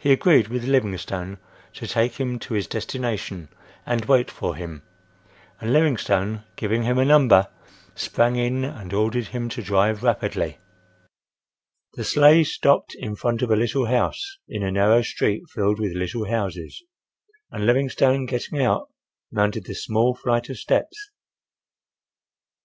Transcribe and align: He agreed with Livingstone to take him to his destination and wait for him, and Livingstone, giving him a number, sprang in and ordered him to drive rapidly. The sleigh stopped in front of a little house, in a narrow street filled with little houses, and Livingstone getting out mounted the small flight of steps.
He 0.00 0.10
agreed 0.10 0.48
with 0.48 0.64
Livingstone 0.64 1.38
to 1.74 1.86
take 1.86 2.14
him 2.14 2.40
to 2.40 2.54
his 2.54 2.66
destination 2.66 3.48
and 3.86 4.04
wait 4.06 4.28
for 4.28 4.56
him, 4.56 4.82
and 5.60 5.72
Livingstone, 5.72 6.42
giving 6.56 6.82
him 6.82 6.98
a 6.98 7.04
number, 7.04 7.46
sprang 7.94 8.34
in 8.34 8.64
and 8.64 8.92
ordered 8.92 9.28
him 9.28 9.48
to 9.50 9.62
drive 9.62 10.02
rapidly. 10.02 10.58
The 11.92 12.02
sleigh 12.02 12.42
stopped 12.42 12.96
in 12.98 13.14
front 13.14 13.42
of 13.42 13.50
a 13.52 13.54
little 13.54 13.86
house, 13.86 14.38
in 14.48 14.64
a 14.64 14.72
narrow 14.72 15.02
street 15.02 15.44
filled 15.54 15.78
with 15.78 15.92
little 15.94 16.26
houses, 16.26 16.82
and 17.52 17.64
Livingstone 17.64 18.26
getting 18.26 18.60
out 18.60 18.88
mounted 19.30 19.66
the 19.66 19.74
small 19.74 20.16
flight 20.16 20.48
of 20.50 20.58
steps. 20.58 20.96